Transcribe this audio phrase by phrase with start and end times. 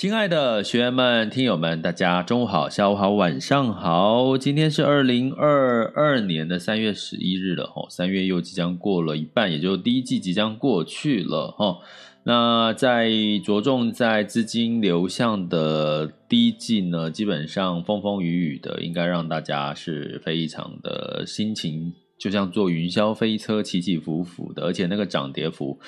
[0.00, 4.38] 亲爱的学员们、听友们，大家中午好、下午好、晚上好。
[4.38, 11.82] 今天是二零二二年的三月十一日了，吼，三月又即将过了一半，也就第一季即将过去了，吼。
[12.22, 13.10] 那在
[13.44, 25.78] 着重在资金流向的第一季呢，基本上风风雨雨的，应该让大家是非常的心情，就像坐云霄飞车，起起伏伏的，而且那个涨跌幅，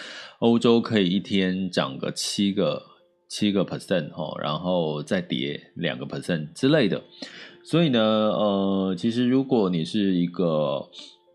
[0.40, 2.91] 欧洲可以一天涨个七个。
[3.32, 7.02] 七个 percent 哈，然后再跌两个 percent 之类的，
[7.64, 10.86] 所以呢，呃，其实如果你是一个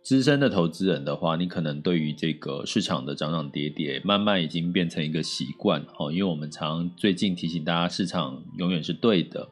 [0.04, 6.12] 资深的投资人的话，你可能对于这个市场的涨涨跌跌，慢慢已经变成一个习惯哦。
[6.12, 9.50] 因为我们常最近提醒大家，市场永远是对的，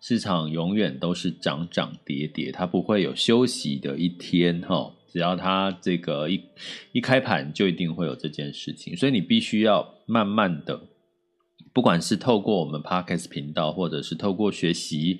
[0.00, 4.90] 市场永远都是涨涨跌跌，它不会有休息的一天哈。
[5.12, 6.40] 只要它这个一
[6.92, 10.80] 一开盘，就一定会有这件事情，所以你必须要慢慢的。
[11.74, 15.18] 不管是透过我们 Podcast 频道，或者是透过学习，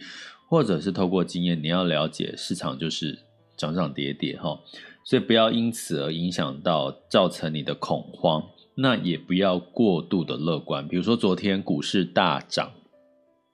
[0.50, 3.20] 或者是透过经验，你要了解市场就是
[3.56, 4.60] 涨涨跌跌哈，
[5.02, 10.86] 所以不要因此而影响到造成你的恐慌，那也不要过度的乐观。
[10.86, 12.70] 比如说昨天股市大涨，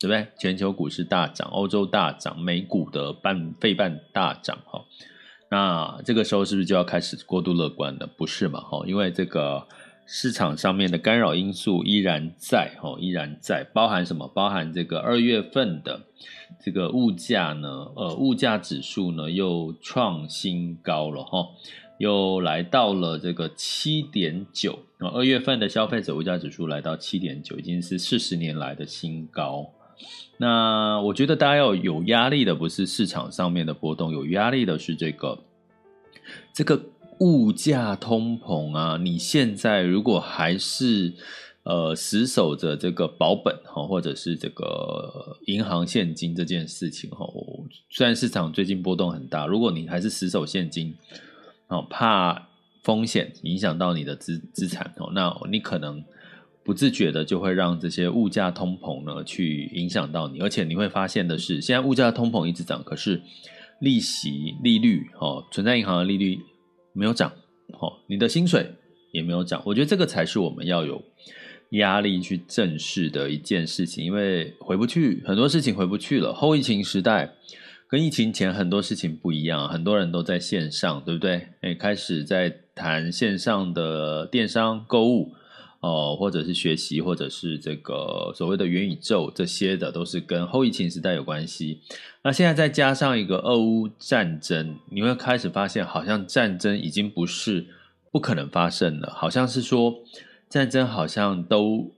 [0.01, 0.27] 对不对？
[0.37, 4.85] 全球股市大涨，欧洲大涨，美股的半费半大涨哈，
[5.53, 8.09] 那这个时候是不是就要开始过度乐观了？
[8.17, 9.69] 不是嘛哈，因为这个。
[10.11, 14.27] 市场上面的干扰因素依然在，哦，依然在，包含什么？
[14.27, 16.01] 包含这个二月份的
[16.59, 17.69] 这个物价呢？
[17.95, 21.47] 呃，物价指数呢又创新高了，哈，
[21.99, 24.79] 又来到了这个七点九。
[25.13, 29.71] 二月份的消费者物价指数来到七点九，已经是四十年来的新高。
[30.39, 35.39] 那我觉得大家要有压力的，不是市场上面的波动，有压力的是这个，
[36.55, 36.81] 这个。
[37.21, 38.97] 物价通膨啊！
[38.97, 41.13] 你现在如果还是
[41.65, 47.27] 呃死守着这个保本哈，或者是这个银行现金这件事情哈，
[47.91, 50.95] 虽然市场最近波动很大，如果你还是死守现金，
[51.67, 52.49] 哦，怕
[52.83, 56.05] 风险影响到你的资资产哦，那你可能
[56.63, 63.21] 不自觉的就会让这些物价通膨呢去影响到你，而且你会发现的是，现在物价通膨一直涨，可是
[63.81, 66.39] 利息利率哦，存在银行的利率。
[66.93, 67.33] 没有涨，
[67.79, 68.75] 好，你的薪水
[69.13, 69.63] 也没有涨。
[69.65, 71.03] 我觉得这个才是我们要有
[71.71, 76.33] 压力去正视的一件事情，因为回不去，很多事情回不去了。
[76.33, 77.35] 后疫情时代
[77.89, 81.49] 跟疫情前很多事情不一样，很多人都在线上，对不对？
[81.61, 85.33] 哎，开始在谈线上的电商购物。
[85.81, 91.81] 哦，或者是学习，或者是这个所谓的元宇宙，这些的都是跟后疫情时代有关系。
[92.25, 97.65] 那现在再加上一个俄乌战争，你会开始发现，好像战争已经不是
[98.11, 99.95] 不可能发生了，好像是说
[100.49, 101.93] 战争好像都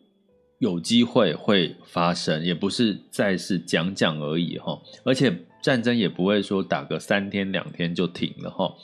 [0.58, 4.78] 有机会会发生，也不是再是讲讲而已哈。
[5.04, 8.74] 而且战争也不会说打个三天两天就停了哈。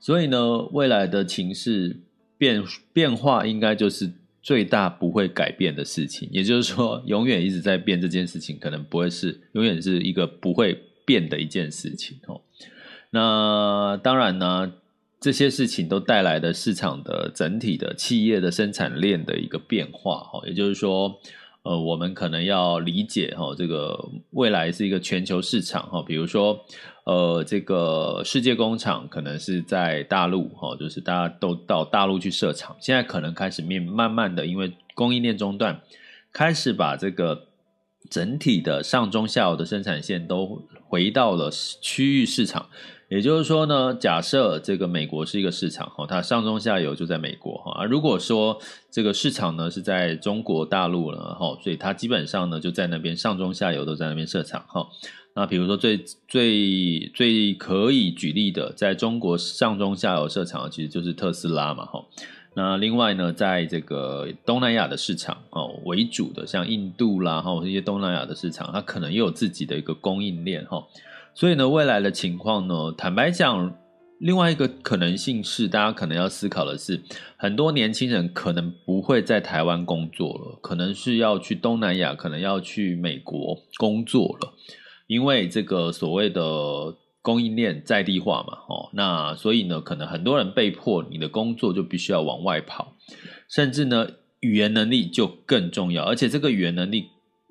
[0.00, 2.00] 所以呢，未来的情势
[2.38, 2.64] 变
[2.94, 4.14] 变化应该就是。
[4.42, 12.40] 最大不会改变的事情，也就是说，永远一直在变这件事情，可能不会是永远是一个不会变的一件事情哦。
[13.10, 14.72] 那当然呢，
[15.20, 21.20] 这些事情都带来的市场的整体的企业的生产链的一个变化哦，也就是说。
[21.62, 26.58] 呃，我们可能要理解哈，这个未来是一个全球市场哈，比如说，
[27.04, 35.82] 呃，这个世界工厂可能是在大陆哈，就是大家都到大陆去设厂，现在可能开始面慢慢的，因为供应链中断，
[36.32, 37.48] 开始把这个
[38.08, 42.70] 整体的上中下游的生产线都回到了区域市场。
[43.10, 47.84] 也就是说呢，假设这个美国是一个市场哈，它上中下游就在美国哈。
[47.84, 48.56] 如果说
[48.88, 54.86] 这个市场呢是在中国大陆了哈，所以它基本上呢就在那边上中下游都在那边设厂哈。
[55.34, 55.98] 那比如说最
[56.28, 62.04] 最最可以举例的，在中国上中下游设厂其实就是特斯拉嘛哈。
[62.54, 70.86] 那另外呢，在这个东南亚的市场哦为主的，像印度啦哈，这些东南亚的市场，它可能也有自己的一个供应链哈。
[71.40, 73.74] 所以呢，未来的情况呢，坦白讲，
[74.18, 77.00] 另外一个可能性是，大家可能要思考的是，
[77.38, 84.52] 很多年轻人可能不会在台湾工作了，可能是要去东南亚，可能要去美国工作了，
[85.06, 86.42] 因为这个所谓的
[87.22, 92.96] 供应链在地化嘛，哦，那所以呢，可能很多人被迫，你的工作就必须要往外跑，
[93.48, 94.06] 甚至呢，
[94.40, 97.06] 语言能力就更重要，而且这个语言能力。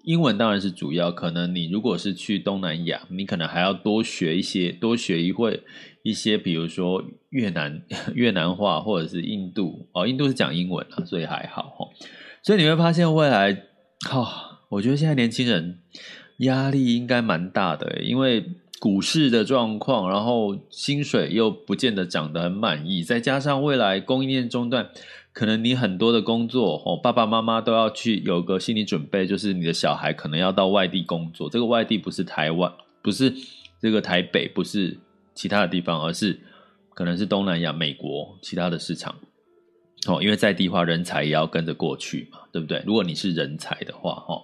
[0.09, 5.61] 英文当然是主要，可能你如果是去东南亚，你可能还要多学一些，多学一会
[6.01, 7.83] 一些，比如说越南
[8.15, 11.87] 越南话，或者是印度哦，印度是讲英文啊，所以还好哈。
[12.41, 13.53] 所以你会发现未来，
[14.09, 15.77] 哈、我觉得现在年轻人
[16.37, 18.43] 压力应该蛮大的，因为
[18.79, 24.89] 股市的状况，然后薪水又不见得涨得很满意，再加上未来供应链中断。
[25.31, 31.49] 可能你很多的工作哦，爸爸妈妈都要去有个心理准备，就是你的小孩可能要到外地工作。
[31.49, 32.71] 这个外地不是台湾，
[33.01, 33.33] 不是
[33.79, 34.97] 这个台北，不是
[35.33, 36.39] 其他的地方，而是
[36.93, 39.15] 可能是东南亚、美国其他的市场。
[40.07, 42.81] 哦，因为在地化，人才也要跟着过去嘛，对不对？
[42.85, 44.41] 如果你是人才的话，哈。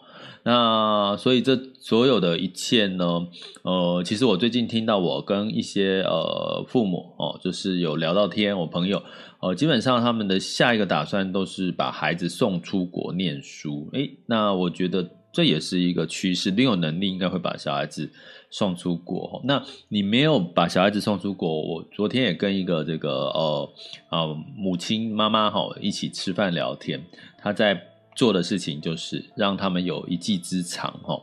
[0.48, 3.28] 那所以这所有的一切呢，
[3.64, 9.02] 呃，其实我最近听到我跟一些呃父母哦，就是有聊到天，我朋友
[9.40, 13.90] 呃，基本上他们的下一个打算都是把孩子送出国念书。
[13.94, 18.12] 诶，那我觉得这也是一个趋势，你有能力应该会把小孩子
[18.52, 19.42] 送出国。
[19.46, 23.70] 那你没有把小孩子送出国，我昨天也跟一个这个呃
[24.12, 27.04] 呃母亲妈妈哈一起吃饭聊天，
[27.40, 27.95] 她在。
[28.16, 31.22] 做的事情就是让他们有一技之长哈，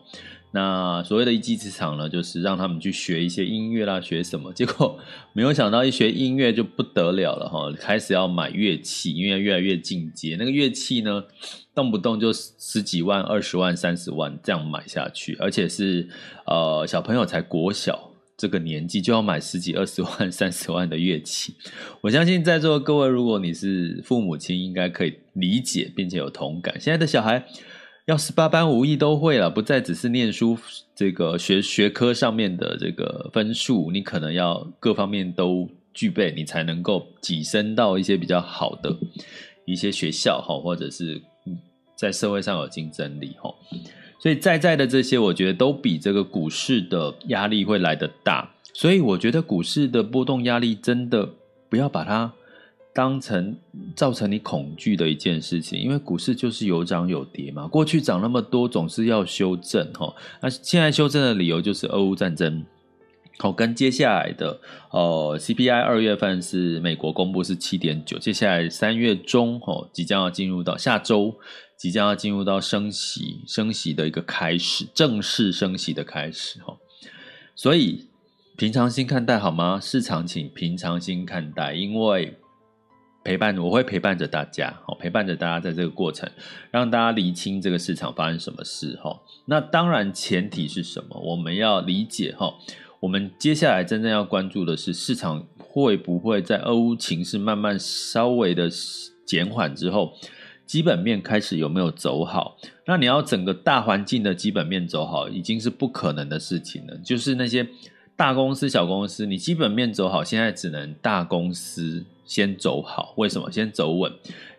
[0.53, 4.53] 那所谓的一技之长呢，就是让他们去学一些音乐啦，学什么？
[4.53, 4.99] 结果
[5.33, 11.25] 没有想到一学音乐就不得了了哈，开始要买乐器，因为越来越进阶，那个乐器呢，
[11.75, 16.07] 动不动就十几万、二十万、三十万这样买下去，而且是
[16.45, 18.12] 呃小朋友才国小。
[18.37, 21.55] 这个年纪就要买十几、二十万、三十万的乐器，
[22.01, 26.75] 我相信在座各位，如果你是父母亲，应该可以理解并且有同感。
[26.81, 27.45] 现在的小孩
[28.07, 30.59] 要十八般武艺都会了，不再只是念书
[30.95, 38.99] 这个学学科上面的这个分数，你可能要各方面都具备，你才能够跻身到一些比较好的
[39.67, 41.23] 一些学校哈，或者是
[41.95, 43.55] 在社会上有竞争力哈。
[44.23, 48.49] 所以在在的这些，我觉得都比这个股市的压力会来得大。
[48.73, 51.29] 所以我觉得股市的波动压力真的
[51.69, 52.33] 不要把它
[52.95, 53.57] 当成
[53.97, 57.67] 造成你恐惧的一件事情，因为股市就是有涨有跌嘛。
[57.67, 60.15] 过去涨那么多，总是要修正哈。
[60.41, 62.65] 那现在修正的理由就是俄乌战争，
[63.39, 64.61] 好，跟接下来的
[64.93, 71.35] 呃 CPI 二月份是美国公布是七点九，接下来三月中哦即将要进入到下周。
[71.83, 76.79] 即将要进入到升息、升息的一个开始，正式升息的开始哈，
[77.57, 78.07] 所以
[78.57, 79.81] 平常心看待好吗？
[79.83, 82.39] 市场请平常心看待，因为
[83.25, 86.31] 陪伴我会陪伴着大家，陪伴着大家在这个过程，
[86.71, 89.21] 让大家理清这个市场发生什么事哈。
[89.47, 91.21] 那当然前提是什么？
[91.21, 92.55] 我们要理解哈，
[93.01, 98.71] 我们接下来真正要关注的是市场会不会在俄乌情势慢慢稍微的
[99.27, 100.13] 减缓之后。
[100.73, 102.57] 基本面开始有没有走好？
[102.87, 106.97] 那你要整个大环境的基本面走好，已经是不可能的事情了。
[107.05, 107.69] 就是那些
[108.17, 113.13] 大公司、小公司，你基本面走好，现在只能大公司先走好。
[113.19, 113.51] 为什么？
[113.51, 114.11] 先走稳？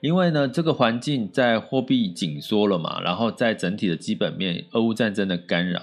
[0.02, 5.82] 因为呢，这个环境在货币紧缩了嘛，然后在整体的基本面，俄乌战争的干扰，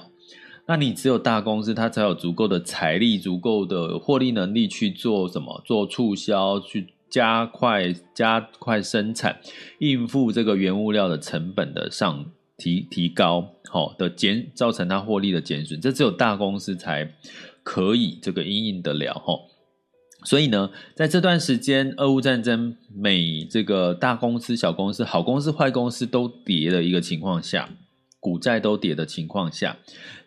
[0.67, 5.61] 那你只有大公司，它才有足够的财力、足够的获利能力去做什么？
[5.67, 6.87] 做促销去。
[7.11, 9.41] 加快加快生产，
[9.81, 17.13] 应付这个原物料的成本的上提提高，好的减造成它获利的减损，这只有大公司才
[17.65, 19.35] 可以这个应应得了哈。
[20.25, 27.71] 所以呢，在这段时间，俄乌战争，每这个大公司、小公司、好公司、坏公司都跌的一个情况下，
[28.21, 29.79] 股债都跌的情况下，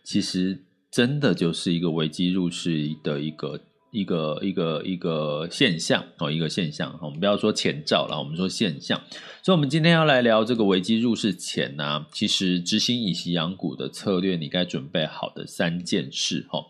[0.04, 3.62] 其实真的就是一个危机入市的一个。
[3.94, 6.98] 一个一个一个现象哦，一个现象。
[7.00, 9.00] 我们不要说前兆了，我们说现象。
[9.44, 16.66] 所以，我们今天要来聊这个危机入市前呢、其实执行以息养股的策略，你该准备好的三件事哈。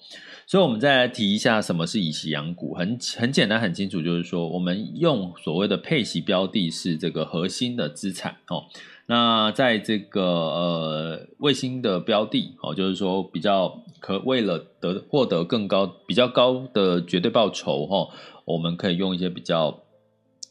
[0.45, 8.65] 所以，我们再来提一下什么是以息养股，很很简单，很清楚，就是说，我们用所谓的配息标的，是这个核心的资产哦。
[9.05, 18.09] 那在这个呃卫星的标的哦，就是说比较可为了得获得更高比较高的绝对报酬哈，
[18.43, 19.79] 我们可以用一些比较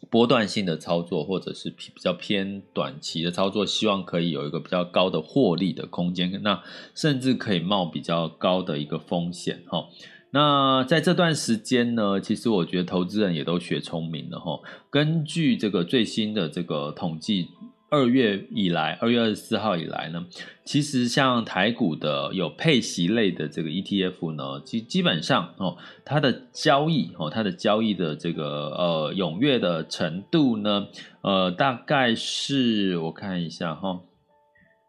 [0.08, 6.62] 波段性的操作，或者是比较偏短期的操作，希望可以有一个比较高的获利的空间，那
[6.94, 9.86] 甚至可以冒比较高的一个风险哈。
[10.30, 14.60] 那在这段时间呢，其实我觉得投资人也都学聪明了哈。
[14.88, 17.48] 根据这个最新的这个统计。
[17.92, 20.26] 二月以来，二月二十四号以来呢，
[20.64, 30.88] 其实像台股的有配息类的这个 ETF 呢，基基本上哦，它的交易哦，它的交易的这个呃踊跃的程度呢，
[31.20, 34.00] 呃，大概是我看一下哈，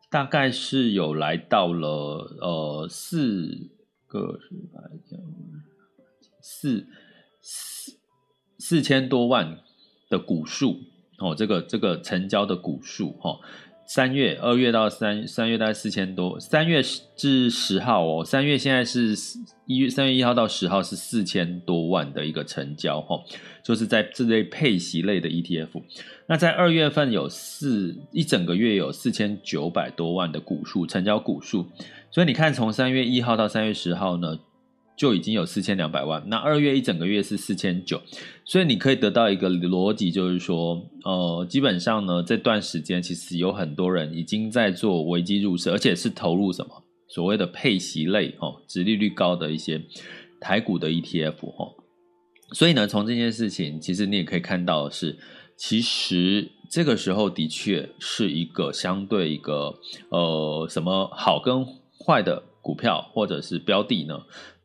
[0.10, 1.90] 大概是有来到了
[2.40, 3.70] 呃四
[4.08, 4.40] 个
[6.40, 6.88] 四
[7.42, 7.98] 四
[8.58, 9.60] 四千多万
[10.10, 10.93] 的股数。
[11.24, 13.40] 哦，这个这个成交的股数哈，
[13.86, 16.82] 三月二月到三三月大概四千多，三月
[17.16, 19.16] 至十号哦，三月现在是
[19.66, 23.24] 一月三月一号到十号是四千多万的一个成交哈，
[23.64, 25.82] 就是在这类配息类的 ETF。
[26.28, 31.68] 那在二月份有四一整个月有四千九百多万的股数成交股数，
[32.12, 34.40] 所以你看从三月一号到三月十号呢。
[34.96, 38.02] 就已经有四千两百万，那二月一整个月是四千九，
[38.46, 46.84] 所以你可以得到一个逻辑，就是说，呃，基本上呢，这段时间其实有很多人已经在做危机入市，而且是投入什么？
[47.10, 49.80] 所谓的配息类哦，殖利率高的一些
[50.42, 51.76] 台股的 ETF 哦，
[52.54, 55.18] 所以呢，从这件事情，其实你也可以看到是，
[55.56, 59.76] 其实这个时候的确是一个相对一个
[60.10, 61.64] 呃什么好跟
[62.04, 64.20] 坏的股票或者是标的呢，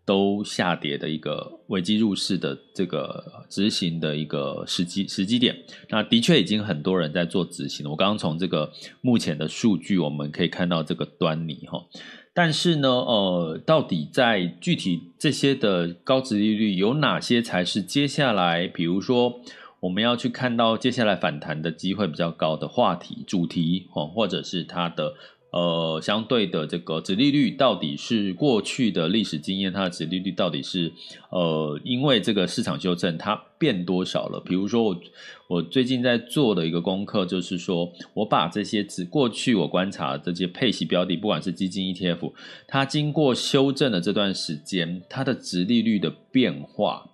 [0.09, 5.55] 都下跌的一个危机入市的这个执行的一个时机时机点，
[5.91, 7.91] 那的确已经很多人在做执行了。
[7.91, 8.73] 我刚刚从这个
[9.03, 11.85] 目前的数据，我们可以看到这个端倪哈。
[12.33, 19.43] 但是呢，呃，到底在具体这些的高值利率有哪些才是接下来，比如说
[19.81, 25.17] 我们要去看到接下来反弹的机会比较高的话题主题哈，或者是它的。
[25.51, 30.93] 呃，相对的这个殖利率到底是过去的历史经验，它的殖利率到底是
[31.31, 34.39] 呃，因为这个市场修正它变多少了？
[34.45, 35.01] 比如说我
[35.49, 42.31] 我最近在做的一个功课，就是说我把这些只过去我观察这些配息标的，不管是基金 ETF，
[42.67, 47.09] 它经过修正的这段时间，它的殖利率的变化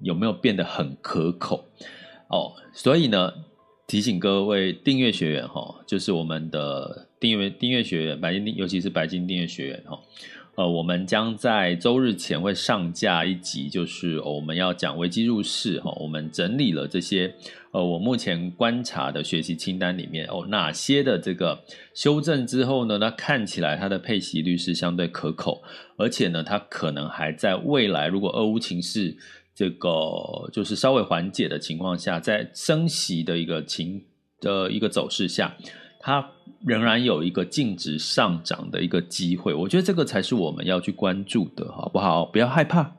[0.00, 1.66] 有没有变得很可口？
[2.30, 3.34] 哦，所以呢，
[3.86, 7.07] 提醒各位订阅学员哈，就是我们的。
[7.20, 9.98] 订阅订阅学员，白金订，尤其是白金订阅学员哈，
[10.54, 17.34] 呃，我们将在周日前会上架一集，就是我们要讲危机入市哈，我们整理了这些
[17.70, 25.62] 呃，我目前观察的学习清单里面哦，哪些的这个修正之后呢，那看起来它的配息率是相对可口，
[25.96, 29.16] 而且呢，它可能还在未来，如果俄乌情势
[29.54, 29.90] 这个
[30.52, 34.02] 就是稍微缓解的情况下，在升息的一个情
[34.40, 35.56] 的一个走势下。
[36.00, 36.30] 它
[36.64, 42.24] 仍然有一个净值上涨的一个机会，我觉得这个才是我们要去关注的，好不好？
[42.24, 42.94] 不要害怕，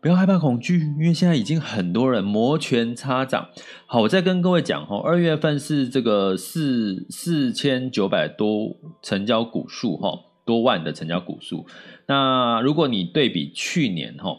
[0.00, 3.48] 不要害怕恐惧，因为现在已经很多人摩拳擦掌。
[3.86, 11.66] 好，我再跟各位讲哈，二月份是这个四四千九百多成交股数哈，多万的成交股数。
[12.06, 14.36] 那如果你对比去年哈，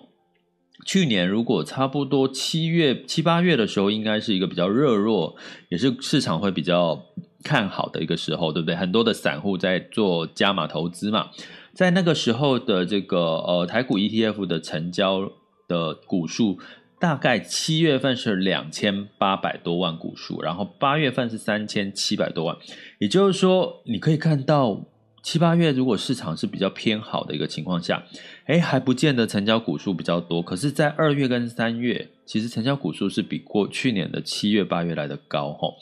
[0.85, 5.35] 去年如果差不多七月七八月的时候，应该是一个比较热络，
[5.69, 7.01] 也是市场会比较。
[7.47, 8.75] 看好的一个时候，对不对？
[8.75, 11.29] 很多的散户在做加码投资嘛，
[11.73, 15.31] 在那个时候的这个呃台股 ETF 的成交
[15.65, 16.59] 的股数，
[16.99, 22.57] 大概七月份是两千八百多万股数，然后八月份是三千七百多万。
[22.99, 24.85] 也就是说，你可以看到
[25.23, 28.03] 七八月如果市场是比较偏好的一个情况下，
[28.47, 30.41] 诶，还不见得成交股数比较多。
[30.41, 35.75] 可是，在二月跟三月，其实成交股数是比过去年的七月八月来的高吼。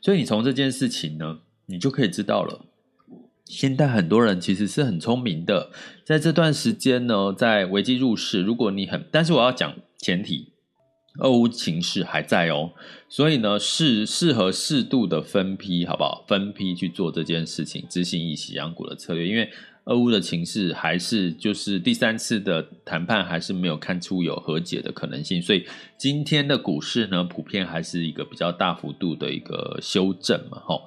[0.00, 2.66] 所以你从这件事情呢，你就可以知道了。
[3.44, 5.70] 现在很多人其实是很聪明的，
[6.04, 8.42] 在这段时间呢，在危机入市。
[8.42, 10.52] 如果你很，但是我要讲前提，
[11.18, 12.70] 俄乌情势还在哦。
[13.08, 16.24] 所以呢，适适合适度的分批，好不好？
[16.28, 19.26] 分批去做这件事情，执行一息养股的策略。
[19.26, 19.50] 因为
[19.90, 25.66] 俄乌的情势还是就是第三次的谈判还是没有看出有和解的可能性，所以
[25.98, 30.84] 今天的股市呢，普遍还是一个比较大幅度的一个修正嘛，吼。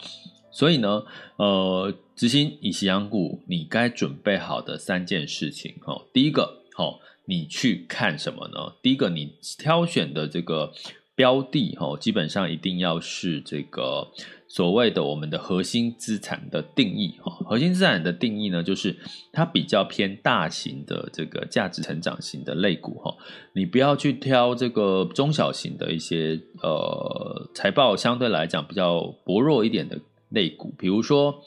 [0.51, 1.03] 所以呢，
[1.35, 8.73] 呃，执行以息养股，你该准备好的三件事情，吼，第一个，吼，你去看什么呢？
[8.81, 10.71] 第一个，你挑选的这个
[11.13, 14.07] 标的，吼，基本上一定要是这个。
[14.53, 18.95] 所谓的我们的核心资产的定义，哈，核心资产的定义呢，就是
[19.31, 23.17] 它比较偏大型的这个价值成长型的类股，哈，
[23.53, 31.41] 你不要去挑这个中小型的一些呃财报相对来讲比较薄弱一点的类股，比如说，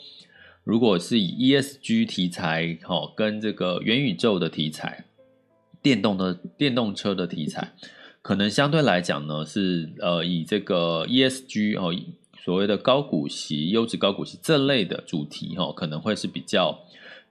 [0.65, 5.05] 如果是以 ESG 题材，哈，跟这个元宇宙的题材、
[5.81, 7.73] 电动的电动车的题材，
[8.21, 11.95] 可能相对来讲呢是呃以这个 ESG 哦。
[12.47, 16.79] 所谓的高股息、优质高股息这类的主题，哈，可能会是比较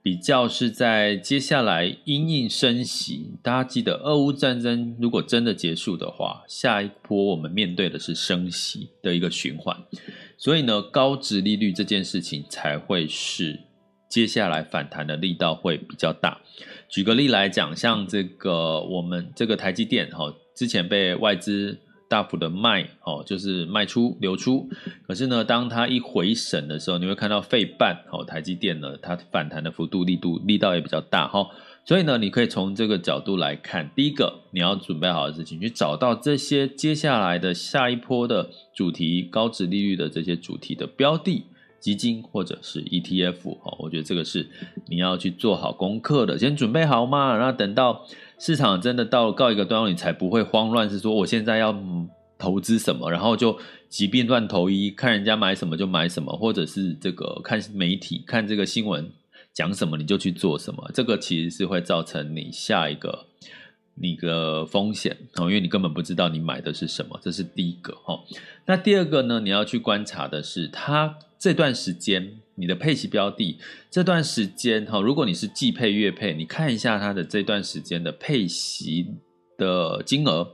[0.02, 3.30] 比较是在接下来因应升息。
[3.42, 9.74] 大家记得，俄乌战争如果真的结束的话，下一波我们面对的是升息的一个循环。
[10.36, 13.58] 所以呢，高值利率这件事情才会是
[14.10, 16.38] 接下来反弹的力道会比较大。
[16.90, 21.78] 举个例来讲，像这个我们这个台积电，哈，之前被外资。
[22.08, 24.68] 大幅的卖哦，就是卖出流出。
[25.06, 31.48] 可是呢，当它一回审的时候，你会看到费半哦，台积电呢，它反弹的幅度、力度、力道也比较大哈。
[31.84, 41.44] 所以呢，你可以从这个角度来看，第一个你要准备好的事情，去找到这些接下来的下一波的主题、高值利率的这些主题的标的
[41.78, 43.76] 基金或者是 ETF 哦。
[43.78, 44.48] 我觉得这个是
[44.88, 48.06] 你要去做好功课的，先准备好嘛，然后等到。
[48.38, 50.88] 市场真的到告一个段落，你才不会慌乱。
[50.88, 51.74] 是说我现在要
[52.38, 59.10] 投资什么，然后就疾病乱投医，看人家买什么就买什么，或者是这个看媒体看这个新闻
[59.54, 60.90] 讲什么你就去做什么。
[60.92, 63.26] 这个其实是会造成你下一个
[63.94, 67.18] 你的风险哦，因为你根本不知道你买的是什么。
[67.22, 68.20] 这是第一个哈。
[68.66, 72.38] 那第二个呢，你要去观察的是它这段时间。
[72.58, 73.58] 你的配息标的
[73.90, 79.08] 这段时间哈，如果你是季配月配，你看一下它的这段时间的配息
[79.58, 80.52] 的金额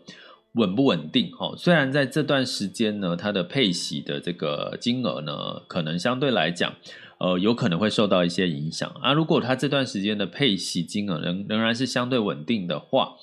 [0.55, 1.55] 稳不稳定哈？
[1.57, 6.75] 虽然在这段时间呢，它的配息的这个金额呢，可能相对来讲，
[7.21, 9.13] 呃，有可能会受到一些影响啊。
[9.13, 13.15] 如果它这段时间的配息金额仍仍然是相对稳定的话，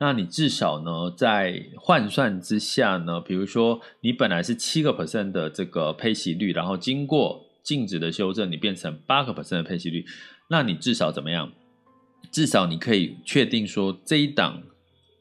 [0.00, 10.06] 那你至少呢，在换算之下呢，比如说你本来是七个 percent 的这个配息率，然后经过净值的修正，你变成八个 percent 的配息率，
[10.48, 11.52] 那你至少怎么样？
[12.30, 14.62] 至少你可以确定说，这一档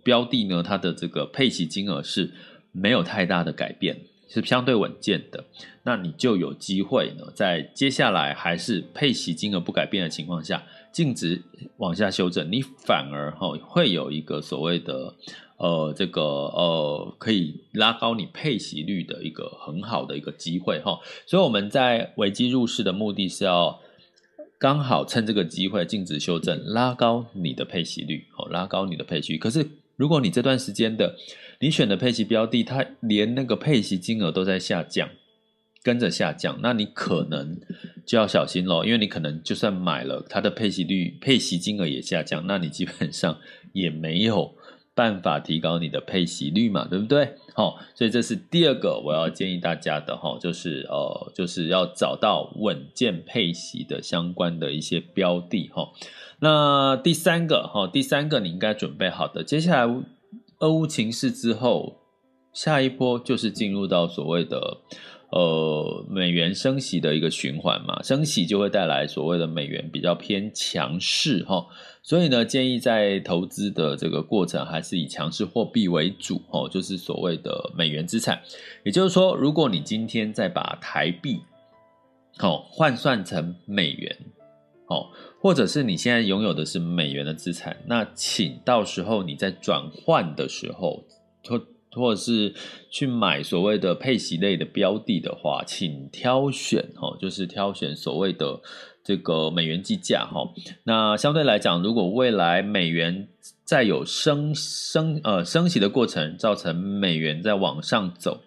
[0.03, 2.31] 标的呢，它的这个配息金额是
[2.71, 5.45] 没有太大的改变，是相对稳健的。
[5.83, 10.63] 那你就有机会呢，在接下来还是配息金额不改变的情况下，
[10.97, 11.43] 净值
[11.77, 15.13] 往下修正，你反而哈会有一个所谓的。
[15.59, 23.79] 呃，这个呃，可以拉高你配息率的一个很好的一个机会哈，所以我们在危机入市的目的是要
[24.59, 29.39] 刚好趁这个机会净值修正，拉高你的配息率，哦，拉高你的配息率。
[29.39, 31.15] 可是如果你这段时间的
[31.59, 35.09] 你选的配息标的，它连那个配息金额都在下降，
[35.87, 37.57] 跟着下降，那你可能
[38.05, 43.37] 就要小心咯，因为你可能就算买了，它的配息率、配息金额也下降，那你基本上
[43.71, 44.55] 也没有。
[44.97, 47.35] 办法提高你的配息率嘛，对不对？
[47.53, 55.91] 好，所以这是第二个我要建议大家的哈，就是呃，就是要找到稳健配息的相关的一些标的哈。
[56.39, 59.95] 那第三个哈，第三个你应该准备好的，接下来
[60.61, 61.97] 俄乌情势之后，
[62.51, 64.79] 下一波就是进入到所谓的。
[65.29, 71.67] 呃，美元升息的一个循环嘛，升息就会带来所谓的美元比较偏强势哈，
[72.01, 78.41] 所以呢，建议在投资的这个过程还是以强势货币为主哦，就是所谓的美元资产。
[78.85, 81.41] 也就是说，如果你今天再把台币
[82.37, 84.17] 好换算成美元，
[84.87, 85.07] 哦，
[85.41, 91.03] 或者是你现在拥有的是美元的资产，那请到时候你在转换的时候，
[91.97, 92.53] 或者是
[92.89, 98.61] 去买所谓的配息类的标的的话，请挑选哈，就是挑选所谓的
[99.03, 100.53] 这个美元计价哈。
[100.83, 103.27] 那相对来讲，如果未来美元
[103.65, 108.41] 再有升升呃升息的过程，造成美元在往上走，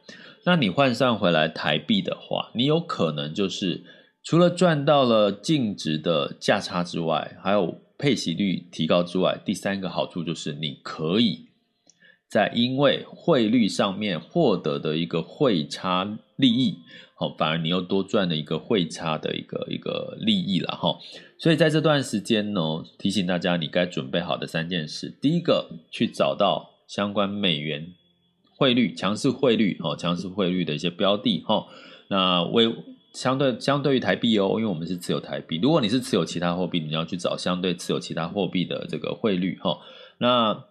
[0.46, 3.84] 那你换算回来台币的话，你有可能就是
[4.22, 11.49] 除了赚到了净值的价差之外，还有配息率提高之外，第三个好处就是你可以。
[12.30, 16.78] 在因为汇率上面获得的一个汇差利益，
[17.16, 20.96] 好，反而你又多赚了一个汇差的一个一个利益了哈。
[21.38, 27.94] 所以在这段时间呢，提醒大家你该准备好的三件事：第一个，去找到相关美元
[28.56, 31.66] 汇率强势汇率哦，强势汇率的一些标的哈。
[32.08, 32.72] 那为
[33.12, 39.78] 相对相对于台币哦，因为我们是持有台币，如果你是持有其他货币，你要去找相对持有其他货币的这个汇率哈。
[40.18, 40.64] 那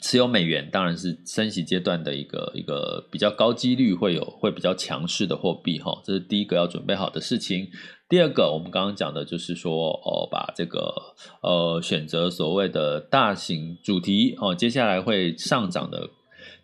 [0.00, 7.68] 持有美元当然是升息阶段的一个一个比较高几率会有会比较强势的货币哈，这是第一个要准备好的事情。
[8.08, 10.92] 第二个，我们刚刚讲的就是说哦，把这个
[11.42, 16.10] 呃选择所谓的大型主题哦，接下来会上涨的。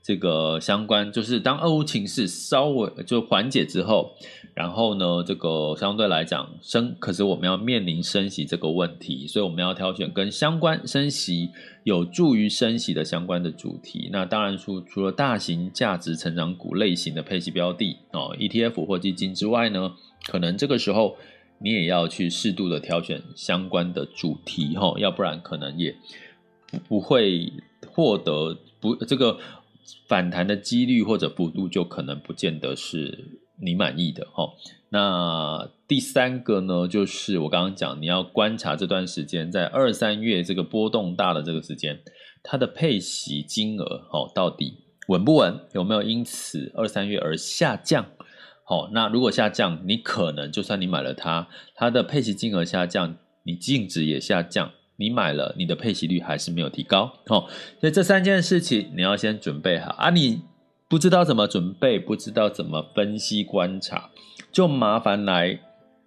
[0.06, 4.12] 这个相关就是当俄乌情势稍微就缓解之后，
[4.54, 11.50] 然后呢，这个相对来讲升，可是我们要面临升息这个问题，所以我们要挑选跟相关升息
[11.82, 14.08] 有助于升息的相关的主题。
[14.12, 19.94] 那当然除除了大型价值成长股类型的配息标的哦，ETF 或基金之外呢，
[20.28, 21.16] 可能这个时候
[21.58, 25.96] 你也要去适度的挑选相关的主题哈，要不然可能也
[26.86, 27.52] 不会
[27.88, 29.40] 获得不这个。
[30.08, 34.52] 反弹的几率或者幅度就可能不见得是你满意的哈。
[34.88, 42.00] 那第三个呢，就是我刚刚讲，你要观察这段时间，在二三月这个波动大的这个时间，
[42.42, 45.60] 它的配息金额哦，到底稳不稳？
[45.72, 48.06] 有没有因此二三月而下降？
[48.64, 54.72] 好，那如果下降，你可能就算你买了它，它的配息金额下降，你净值也下降。
[54.96, 57.44] 你买了，你的配息率还是没有提高，哦，
[57.80, 60.10] 所以这三件事情你要先准备好啊！
[60.10, 60.42] 你
[60.88, 64.10] 不知道怎么准备，不知道怎么分析观察，
[64.50, 65.58] 就麻烦来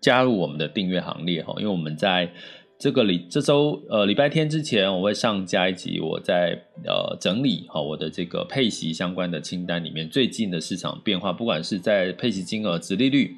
[0.02, 2.32] 加入我们的订阅行列，哈，因为我们在
[2.80, 13.36] 这个礼这周呃礼拜天之前，我会上加一集我在呃整理好我的这个配息相关的清单里面最近的市场变化，不管是在配息金额、殖利率。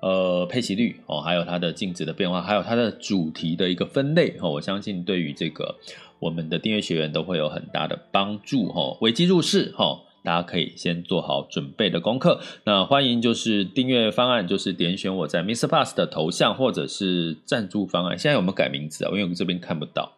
[0.00, 5.76] 呃，配息率哦，还有它的净值的变化，还有它的主题的一个分类哦，我相信对于这个
[6.18, 8.96] 我们的订阅学员都会有很大的帮助哈。
[9.00, 12.40] 危机入市哈，大家可以先做好准备的功课。
[12.64, 15.66] 那欢迎就是订阅方案，就是点选我在 Mr.
[15.66, 18.18] Bus 的头像，或者是赞助方案。
[18.18, 19.08] 现在有没有改名字啊？
[19.10, 20.12] 因为我们这边看不到。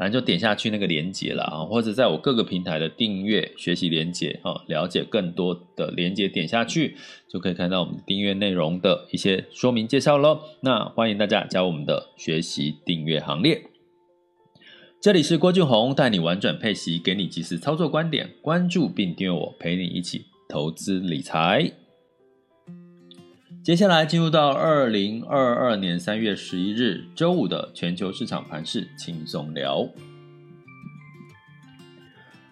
[0.00, 6.96] 反正就点下去那个连接了啊，或者在我各个平台的订阅学习连接啊，了解更多的连接，点下去
[7.28, 10.40] 就可以看到我们订阅内容的一些说明介绍喽。
[10.62, 13.62] 那欢迎大家加入我们的学习订阅行列。
[15.02, 21.70] 这里是郭俊宏带你玩转配息，给你及时操作观点，关注并订阅我，陪你一起投资理财。
[23.62, 29.86] 接下来进入到二零二二年三月十一日周五的全球市场盘势轻松聊。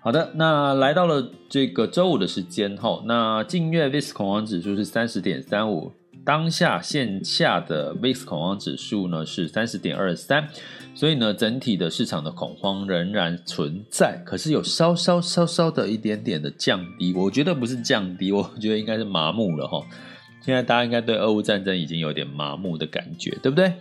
[0.01, 5.90] 好的，那来到了这个周五的时间后，那近月 VIX 恐慌指数是三十点三五，
[6.27, 10.47] 当下线下的 VIX 恐慌指数呢是三十点二三，
[10.94, 19.83] 所以呢，整体的市场的恐慌仍然存在，可是有稍稍稍稍的一点点的降低，我觉得不是降低，我觉得应该是麻木了哈。
[20.40, 23.72] 现在大家应该对俄乌战争已经有点麻木的感觉，对不对？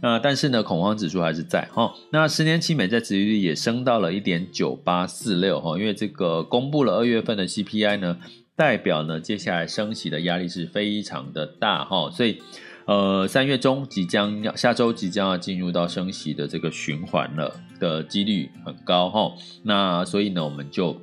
[0.00, 1.92] 那但是呢，恐慌指数还是在哈。
[2.10, 8.18] 那十年期美债殖利率也升到了一点九八四六哈，因为这个公布了二月份的 CPI 呢，
[8.54, 12.42] 代表呢接下来升息的压力是非常的大哈，所以
[12.86, 19.32] 呃三月中即将要下周即将要进入到升息的这个循环了的几率很高哈。
[19.62, 21.00] 那所以呢，我们就。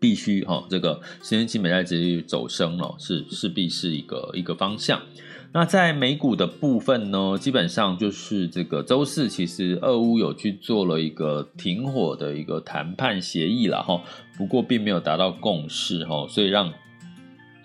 [0.00, 5.02] 必须哈，这个十年期美债殖利率走升了，是势必是一个一个方向。
[5.50, 14.02] 那在美股的部分呢，基本上就是这个周四，其实俄乌有去做了一个停火的一个谈判协议了哈，
[14.36, 16.70] 不过并没有达到共识哈，所以让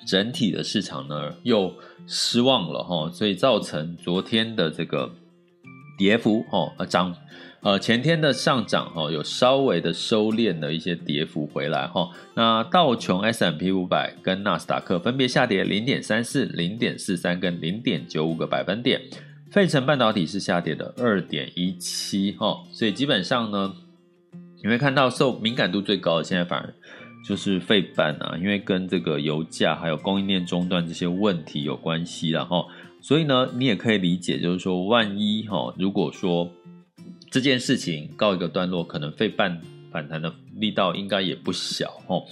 [0.07, 1.73] 整体的市场呢又
[2.07, 5.13] 失望了哈，所以造成昨天的这个
[5.97, 7.13] 跌幅哈涨。
[7.63, 12.09] 呃，前天的上涨哈，有稍微的收敛的一些跌幅回来哈。
[12.35, 18.99] 那道琼 S M P 五百跟纳斯达克分别下跌零点三四、零点四三跟零点九五个百分点。
[19.49, 23.73] 费城半导体是下跌的二点一七哈，所以基本上呢，
[24.61, 26.73] 你会看到受敏感度最高的现在反而
[27.25, 32.65] 就是费半啊，因为跟这个油价还有供应链中断这些问题有关系了哈。
[32.99, 36.49] 所以呢，你也可以理解，就是说万一哈，如果说
[37.33, 39.59] 这件事情告一个段落，可能费半
[39.91, 42.25] 反弹的力道应该也不小哦。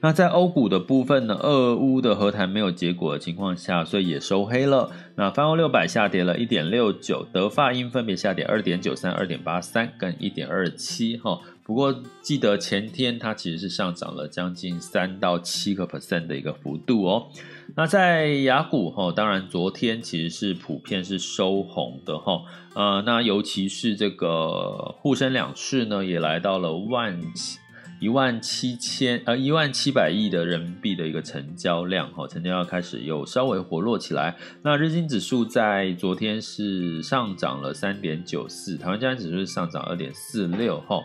[0.00, 4.90] 那在欧股的部分呢，俄乌的和谈没有结果的情况下，所以也收黑了。
[5.16, 11.42] 那泛欧六百下跌了一点六九，德法英分别下跌二点九三、二点八三跟一点二七哈。
[11.66, 17.26] 不过记得前天它其实是上涨了将近三到七个 percent 的一个幅度哦。
[17.74, 22.40] 那在雅股哈，当然昨天其实是普遍是收红的哈。
[22.76, 27.58] 呃，那尤其是这个沪深两市呢，也来到了万七
[27.98, 34.36] 一万七千呃一万七百亿的人民币的一个成交量哈，成交量开始又稍微活络起来。
[34.62, 41.00] 那日经指数在昨天是上涨了三点九四，台湾加权指数是上涨二点四六哈。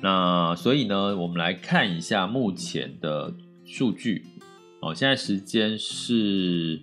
[0.00, 4.24] 那所以呢，我们来看一下目前的数据。
[4.80, 6.80] 哦，现在时间是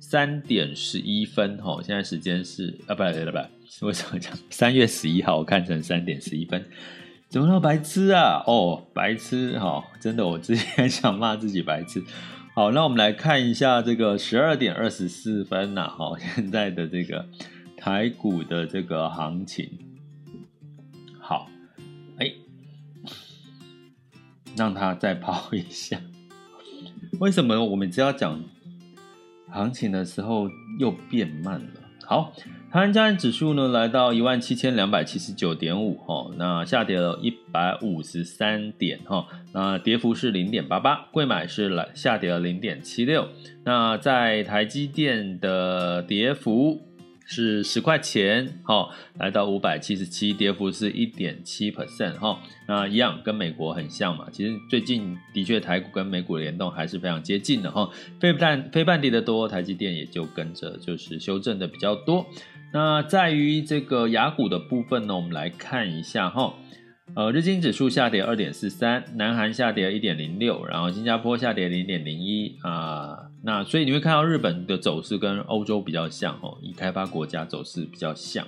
[0.00, 1.58] 三点十一分。
[1.62, 5.36] 哦，现在时间是啊，不对不不，为什么讲三月十一号？
[5.36, 6.64] 我看成三点十一分，
[7.28, 8.42] 怎么那么白痴啊？
[8.46, 12.02] 哦，白痴哈，真的，我之前 想骂自己白痴。
[12.54, 17.26] 好，那我们来看一下这个十二点二十四分呐，哈，现在的这个
[17.76, 19.68] 台股的这个行情。
[24.56, 26.00] 让它再跑一下。
[27.20, 28.42] 为什么我们只要讲
[29.50, 31.80] 行情的时候又变慢了？
[32.04, 32.32] 好，
[32.70, 43.28] 台湾加权指数呢来到一万七千两百七十九点五，哈，那下跌了一百五十三点，哈，那跌幅是零点八八，贵买是来下跌了零点七六，
[43.64, 46.85] 那在台积电的跌幅。
[47.26, 54.28] 是十块钱，哈，来到五百七十七，跌幅是一点七 percent，哈，那一样跟美国很像嘛。
[54.30, 57.90] 其实最近的确台股跟美股的联动还是非常接近的，哈。
[58.20, 62.24] 非半非半跌的多，台积电也就跟着就是修正的比较多。
[62.72, 66.54] 那在于这个雅股的部分呢，我们来看一下，哈。
[67.14, 73.25] 呃，日经指数下跌二点四三，南韩下跌一点零六，然后新加坡下跌零点零一啊。
[73.42, 78.46] 那所以你会看到日本的走势跟欧洲比较像哦，以开发国家走势比较像。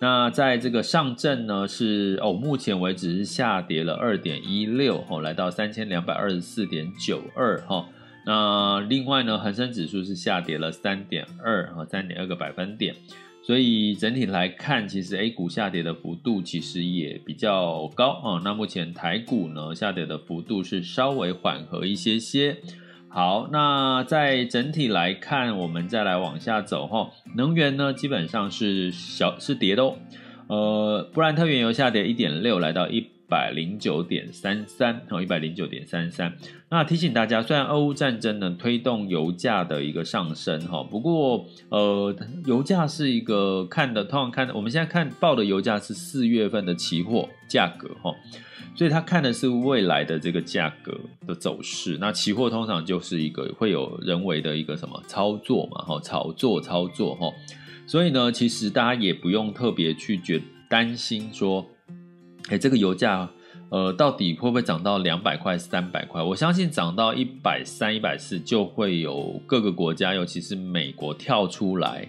[0.00, 7.88] 那在这个上证呢是哦，目前为止是下跌了二点一六哦，来到三千两百二十四点九二哈。
[8.26, 12.96] 那另外呢，恒生指数是下跌了三点二和三点二个百分点。
[13.42, 18.40] 所以整体来看，其实 A 股下跌的幅度其实也比较高啊。
[18.42, 22.56] 那目前台股呢下跌的幅度是稍微缓和一些些。
[23.14, 27.12] 好，那在整体来看，我们再来往下走哈。
[27.36, 29.94] 能源呢基本上是小是跌的哦。
[30.48, 33.13] 呃，布兰特原油下跌一点六，来到一。
[33.34, 36.32] 百零九点三三，哦，一百零九点三三。
[36.68, 42.14] 那提醒大家，虽然俄乌战争呢推动油价的一个上升，哈，不过呃，
[42.46, 48.14] 油价是一个看的，通常看，我们现在看报的油价是四月份的期货价格，哈，
[48.76, 51.98] 所以他看的是未来的这个价格的走势。
[52.00, 57.32] 那期货通常就是一个会有人为的一个什么操作嘛，哈，炒作操作，哈，
[57.84, 61.66] 所以呢，其实大家也不用特别去觉担心说。
[62.50, 63.26] 哎，这个油价，
[63.70, 66.22] 呃，到底会不会涨到两百块、三百块？
[66.22, 72.06] 我相信涨到一百三、一百四，就会有各个国家，尤其是美国跳出来，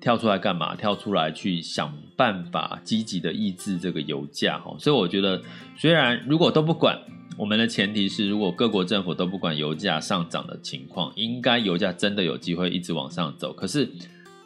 [0.00, 0.76] 跳出来干嘛？
[0.76, 4.58] 跳出来去想办法，积极的抑制这个油价。
[4.60, 5.42] 哈，所以我觉得，
[5.76, 6.96] 虽然如果都不管，
[7.36, 13.52] 我们的前提是，如果各国政府都不管油价上涨的情况，应该油价真的有机会一直往上走。
[13.52, 13.90] 可是。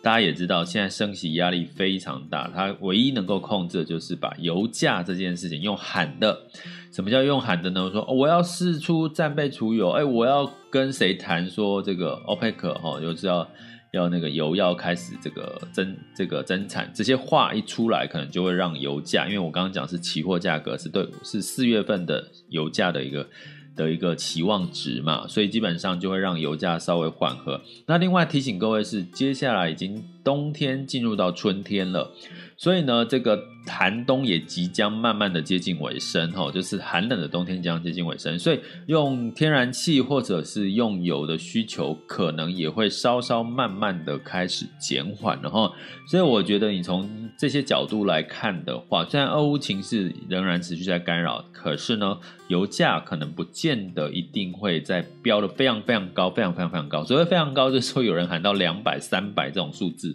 [0.03, 6.47] 大家也知道，现在升息压力非常大，它唯一能够控制的就是把油价这件事情用喊的。
[6.91, 7.85] 什么叫用喊的呢？
[7.85, 13.47] 我说、我要释出战备储油，哎，我要跟谁谈说这个 OPEC 哈、哦，就是要
[13.93, 23.29] 要那个油要开始这个增这个增产，这些话一出来，可能就会让油价，因为我刚刚讲是期货价格，是对，是四月份的油价的一个。
[23.75, 27.61] 的一个期望值嘛，所以基本上就会让油价稍微缓和。
[27.87, 32.13] 那另外提醒各位是，接下来已经冬天进入到春天了。
[32.61, 45.73] 所以呢，这个寒冬也即将慢慢的接近尾声，哈，就是寒冷的冬天将接近尾声，所以用天然气或者是用油的需求，可能也会稍稍慢慢的开始减缓了，哈。
[46.07, 52.19] 所以我觉得你从这些角度来看的话，虽然俄乌情势仍然持续在干扰，可是呢，
[52.49, 57.03] 油价可能不见得一定会在飙得非常非常高，非常非常非常高。
[57.07, 60.15] 所谓非常高，就是说有人喊到两百、三百这种数字。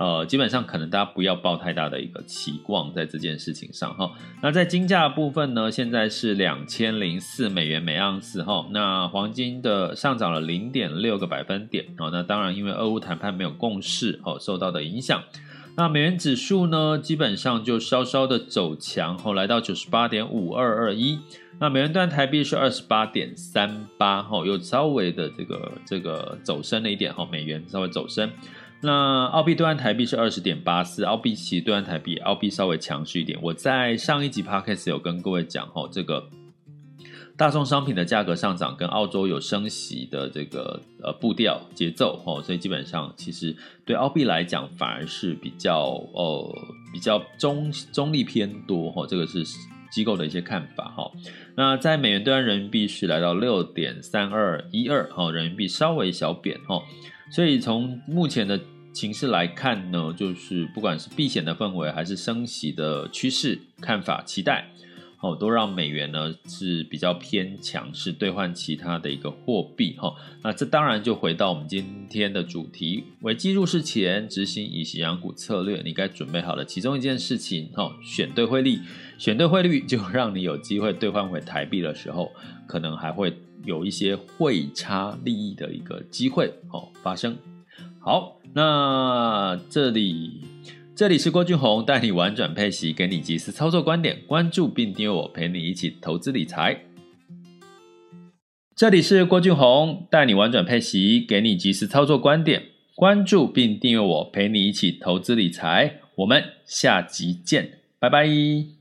[0.00, 4.10] 呃，基本上可能大家不要抱太大的一个期望在这件事情上哈。
[4.42, 8.66] 那在金价部分呢，现在是两千零四美元每盎司哈。
[8.70, 12.08] 那黄金的上涨了零点六个百分点哦。
[12.10, 15.22] 那当然，因为俄乌谈判没有共识哦，受到的影响。
[15.76, 21.18] 那美元指数呢，基本上就稍稍的走强后，来到九十八点五二二一。
[21.58, 28.30] 那美元兑台币是二十八点三八哈，又稍微的这个这个走升了一点哈，美元稍微走升。
[28.82, 33.38] 那澳币兑换台币是二十点八四，澳币其实兑换台币，澳币稍微强势一点。
[33.42, 36.26] 我在上一集 podcast 有跟各位讲哦，这个
[37.36, 46.58] 大宗商品的价格上涨跟澳洲有升息的这个呃步调节奏哦，所以基本上其实对澳币来讲反而是比较呃
[46.90, 49.44] 比较中中立偏多哦，这个是
[49.90, 51.10] 机构的一些看法哈。
[51.54, 56.82] 那在美元兑换人民币是来到六点三二一二哦，人民币稍微小贬哦。
[57.30, 58.60] 所以从目前的
[58.92, 64.68] 情势来看呢，就是不管是避险的氛围，还是升息的趋势看法、期待，
[65.20, 70.12] 哦，都让美元呢是比较偏强势，兑换其他的一个货币，哈。
[70.42, 78.80] 那这当然就回到我们今天的主题：危机入市前执行以息养股策略，你该准备好了其中一件事情，哈，选对汇率，
[79.18, 82.32] 选对汇率就让你有机会兑换回台币的时候，
[82.66, 83.32] 可能还会。
[83.64, 87.36] 有一些汇差利益的一个机会哦发生。
[88.00, 90.40] 好，那这里
[90.94, 96.84] 这里是郭俊宏带你玩转配息，给你及时操作观点，关注并订阅我，陪你一起投资理财。
[98.74, 102.62] 这里是郭俊宏带你玩转配息，给你及时操作观点，
[102.94, 106.00] 关注并订阅我，陪你一起投资理财。
[106.16, 108.79] 我们下集见，拜拜。